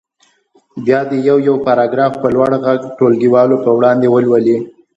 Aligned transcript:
بیا 0.85 0.99
دې 1.09 1.17
یو 1.27 1.37
یو 1.47 1.55
پاراګراف 1.65 2.13
په 2.21 2.27
لوړ 2.35 2.51
غږ 2.65 2.79
ټولګیوالو 2.97 3.55
په 3.65 3.69
وړاندې 3.77 4.07
ولولي. 4.09 4.57